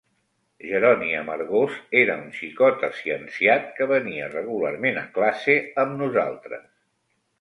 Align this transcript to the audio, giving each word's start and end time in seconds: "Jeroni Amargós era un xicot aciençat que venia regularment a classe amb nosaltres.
"Jeroni 0.67 1.09
Amargós 1.17 1.75
era 1.99 2.15
un 2.21 2.31
xicot 2.39 2.85
aciençat 2.89 3.69
que 3.77 3.89
venia 3.95 4.31
regularment 4.33 4.99
a 5.03 5.07
classe 5.19 5.59
amb 5.85 5.99
nosaltres. 6.05 6.69